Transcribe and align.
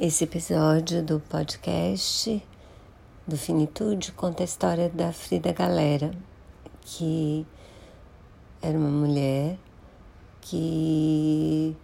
Esse 0.00 0.22
episódio 0.22 1.02
do 1.02 1.18
podcast 1.18 2.40
do 3.26 3.36
Finitude 3.36 4.12
conta 4.12 4.44
a 4.44 4.46
história 4.46 4.88
da 4.88 5.12
Frida 5.12 5.52
Galera, 5.52 6.12
que 6.82 7.44
era 8.62 8.78
uma 8.78 8.90
mulher 8.90 9.58
que 10.40 11.76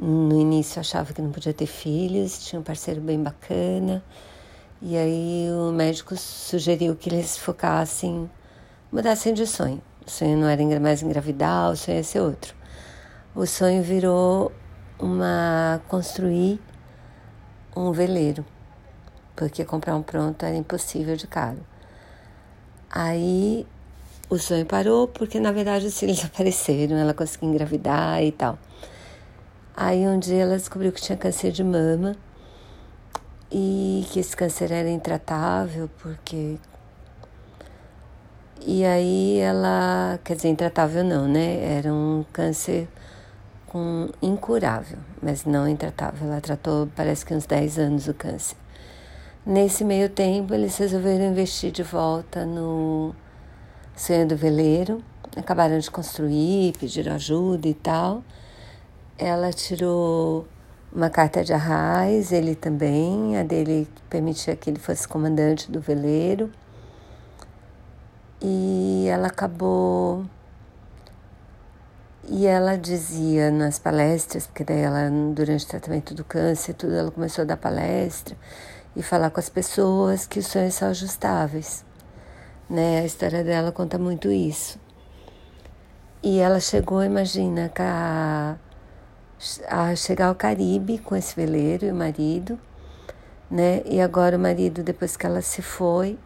no 0.00 0.40
início 0.40 0.80
achava 0.80 1.12
que 1.12 1.22
não 1.22 1.30
podia 1.30 1.54
ter 1.54 1.66
filhos, 1.66 2.44
tinha 2.44 2.58
um 2.58 2.64
parceiro 2.64 3.00
bem 3.00 3.22
bacana, 3.22 4.02
e 4.80 4.96
aí 4.96 5.46
o 5.52 5.70
médico 5.70 6.16
sugeriu 6.16 6.96
que 6.96 7.08
eles 7.08 7.38
focassem, 7.38 8.28
mudassem 8.90 9.32
de 9.32 9.46
sonho. 9.46 9.80
O 10.04 10.10
sonho 10.10 10.36
não 10.36 10.48
era 10.48 10.80
mais 10.80 11.04
engravidar, 11.04 11.70
o 11.70 11.76
sonho 11.76 11.98
ia 11.98 12.02
ser 12.02 12.18
outro. 12.18 12.52
O 13.32 13.46
sonho 13.46 13.80
virou 13.80 14.50
uma 15.02 15.82
construir 15.88 16.60
um 17.76 17.90
veleiro, 17.90 18.46
porque 19.34 19.64
comprar 19.64 19.96
um 19.96 20.02
pronto 20.02 20.44
era 20.44 20.54
impossível 20.54 21.16
de 21.16 21.26
caro. 21.26 21.58
Aí 22.88 23.66
o 24.30 24.38
sonho 24.38 24.64
parou 24.64 25.08
porque 25.08 25.40
na 25.40 25.50
verdade 25.50 25.86
os 25.86 25.98
filhos 25.98 26.22
apareceram, 26.24 26.96
ela 26.96 27.12
conseguiu 27.12 27.50
engravidar 27.50 28.22
e 28.22 28.30
tal. 28.30 28.56
Aí 29.76 30.06
um 30.06 30.18
dia 30.18 30.42
ela 30.42 30.56
descobriu 30.56 30.92
que 30.92 31.00
tinha 31.00 31.18
câncer 31.18 31.50
de 31.50 31.64
mama 31.64 32.14
e 33.50 34.06
que 34.10 34.20
esse 34.20 34.36
câncer 34.36 34.70
era 34.70 34.88
intratável 34.88 35.90
porque 35.98 36.58
e 38.64 38.84
aí 38.84 39.38
ela, 39.38 40.20
quer 40.22 40.36
dizer, 40.36 40.48
intratável 40.48 41.02
não, 41.02 41.26
né? 41.26 41.76
Era 41.78 41.92
um 41.92 42.24
câncer 42.32 42.86
com 43.72 44.10
incurável, 44.20 44.98
mas 45.22 45.46
não 45.46 45.66
intratável. 45.66 46.28
Ela 46.28 46.42
tratou, 46.42 46.86
parece 46.94 47.24
que 47.24 47.34
uns 47.34 47.46
10 47.46 47.78
anos 47.78 48.06
o 48.06 48.12
câncer. 48.12 48.54
Nesse 49.46 49.82
meio 49.82 50.10
tempo, 50.10 50.52
eles 50.52 50.76
resolveram 50.76 51.24
investir 51.24 51.72
de 51.72 51.82
volta 51.82 52.44
no 52.44 53.14
sonho 53.96 54.28
do 54.28 54.36
veleiro, 54.36 55.02
acabaram 55.34 55.78
de 55.78 55.90
construir, 55.90 56.76
pediram 56.78 57.14
ajuda 57.14 57.66
e 57.66 57.72
tal. 57.72 58.22
Ela 59.16 59.50
tirou 59.52 60.46
uma 60.92 61.08
carta 61.08 61.42
de 61.42 61.54
arraiz, 61.54 62.30
ele 62.30 62.54
também, 62.54 63.38
a 63.38 63.42
dele 63.42 63.88
permitia 64.10 64.54
que 64.54 64.68
ele 64.68 64.78
fosse 64.78 65.08
comandante 65.08 65.72
do 65.72 65.80
veleiro. 65.80 66.52
E 68.38 69.06
ela 69.08 69.28
acabou 69.28 70.26
e 72.28 72.46
ela 72.46 72.76
dizia 72.76 73.50
nas 73.50 73.78
palestras, 73.78 74.46
porque 74.46 74.62
daí 74.62 74.80
ela, 74.80 75.10
durante 75.34 75.64
o 75.64 75.68
tratamento 75.68 76.14
do 76.14 76.24
câncer, 76.24 76.74
tudo, 76.74 76.94
ela 76.94 77.10
começou 77.10 77.42
a 77.42 77.46
dar 77.46 77.56
palestra 77.56 78.36
e 78.94 79.02
falar 79.02 79.30
com 79.30 79.40
as 79.40 79.48
pessoas 79.48 80.26
que 80.26 80.38
os 80.38 80.46
sonhos 80.46 80.74
são 80.74 80.88
ajustáveis. 80.88 81.84
Né? 82.70 83.00
A 83.00 83.04
história 83.04 83.42
dela 83.42 83.72
conta 83.72 83.98
muito 83.98 84.30
isso. 84.30 84.78
E 86.22 86.38
ela 86.38 86.60
chegou, 86.60 87.02
imagina, 87.02 87.70
a, 87.76 88.54
a 89.68 89.96
chegar 89.96 90.28
ao 90.28 90.34
Caribe 90.36 90.98
com 90.98 91.16
esse 91.16 91.34
veleiro 91.34 91.86
e 91.86 91.90
o 91.90 91.94
marido, 91.94 92.58
né? 93.50 93.82
E 93.84 94.00
agora 94.00 94.36
o 94.36 94.40
marido, 94.40 94.84
depois 94.84 95.16
que 95.16 95.26
ela 95.26 95.42
se 95.42 95.60
foi, 95.60 96.16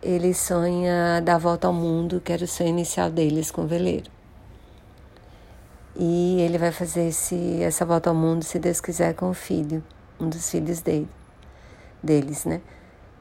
ele 0.00 0.32
sonha 0.32 1.20
dar 1.20 1.34
a 1.34 1.38
volta 1.38 1.66
ao 1.66 1.72
mundo, 1.72 2.20
que 2.20 2.32
era 2.32 2.44
o 2.44 2.48
sonho 2.48 2.70
inicial 2.70 3.10
deles 3.10 3.50
com 3.50 3.62
o 3.62 3.66
veleiro. 3.66 4.15
E 5.98 6.40
ele 6.42 6.58
vai 6.58 6.72
fazer 6.72 7.08
esse, 7.08 7.62
essa 7.62 7.84
volta 7.84 8.10
ao 8.10 8.16
mundo, 8.16 8.44
se 8.44 8.58
Deus 8.58 8.80
quiser, 8.82 9.14
com 9.14 9.30
o 9.30 9.34
filho, 9.34 9.82
um 10.20 10.28
dos 10.28 10.50
filhos 10.50 10.80
dele, 10.80 11.08
deles, 12.02 12.44
né? 12.44 12.60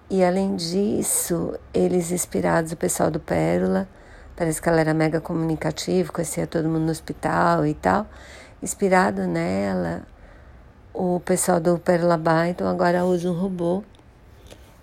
E 0.09 0.23
além 0.23 0.57
disso, 0.57 1.57
eles 1.73 2.11
inspirados, 2.11 2.73
o 2.73 2.77
pessoal 2.77 3.09
do 3.09 3.19
Pérola, 3.19 3.87
parece 4.35 4.61
que 4.61 4.67
ela 4.67 4.81
era 4.81 4.93
mega 4.93 5.21
comunicativa, 5.21 6.11
conhecia 6.11 6.45
todo 6.45 6.67
mundo 6.67 6.83
no 6.83 6.91
hospital 6.91 7.65
e 7.65 7.73
tal. 7.73 8.05
Inspirado 8.61 9.25
nela, 9.25 10.03
o 10.93 11.21
pessoal 11.21 11.61
do 11.61 11.79
Pérola 11.79 12.17
Bar, 12.17 12.49
então 12.49 12.67
agora 12.67 13.05
usa 13.05 13.29
um 13.31 13.33
robô 13.33 13.83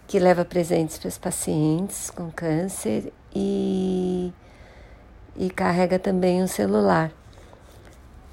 que 0.06 0.19
leva 0.19 0.44
presentes 0.44 0.98
para 0.98 1.08
os 1.08 1.19
pacientes 1.19 2.10
com 2.10 2.31
câncer 2.31 3.12
e, 3.34 4.32
e 5.36 5.50
carrega 5.50 5.98
também 5.98 6.42
um 6.42 6.47
celular. 6.47 7.12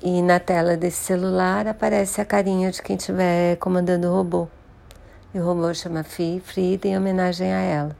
E 0.01 0.21
na 0.21 0.39
tela 0.39 0.77
desse 0.77 1.03
celular 1.03 1.67
aparece 1.67 2.21
a 2.21 2.25
carinha 2.25 2.71
de 2.71 2.81
quem 2.81 2.95
estiver 2.95 3.57
comandando 3.57 4.07
o 4.07 4.15
robô. 4.15 4.47
E 5.33 5.39
o 5.39 5.43
robô 5.43 5.73
chama 5.73 6.03
Frida 6.03 6.87
em 6.87 6.97
homenagem 6.97 7.51
a 7.51 7.59
ela. 7.59 7.97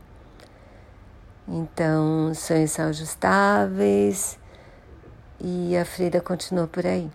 Então, 1.46 2.34
sonhos 2.34 2.72
são 2.72 2.86
ajustáveis 2.86 4.40
e 5.42 5.76
a 5.76 5.84
Frida 5.84 6.22
continua 6.22 6.68
por 6.68 6.86
aí. 6.86 7.10